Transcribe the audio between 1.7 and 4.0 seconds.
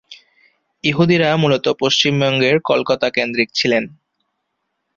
পশ্চিমবঙ্গের কলকাতা কেন্দ্রিক ছিলেন।